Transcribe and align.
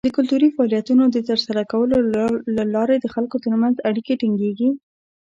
د 0.07 0.09
کلتوري 0.17 0.49
فعالیتونو 0.55 1.03
د 1.09 1.17
ترسره 1.29 1.61
کولو 1.71 1.97
له 2.55 2.63
لارې 2.75 2.95
د 2.99 3.05
خلکو 3.15 3.35
تر 3.45 3.53
منځ 3.61 3.75
اړیکې 3.89 4.13
ټینګیږي. 4.21 4.69